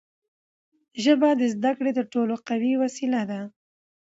[1.03, 3.41] ژبه د زدهکړې تر ټولو قوي وسیله ده.